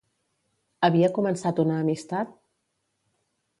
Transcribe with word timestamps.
Havia 0.87 1.09
començat 1.17 1.61
una 1.65 1.77
amistat? 1.83 2.35